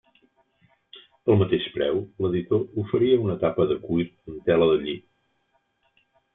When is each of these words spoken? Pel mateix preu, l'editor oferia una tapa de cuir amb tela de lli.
Pel 1.27 1.37
mateix 1.41 1.67
preu, 1.75 1.99
l'editor 2.25 2.65
oferia 2.85 3.21
una 3.27 3.37
tapa 3.45 3.69
de 3.75 3.79
cuir 3.87 4.09
amb 4.11 4.51
tela 4.51 4.73
de 4.75 4.83
lli. 4.85 4.99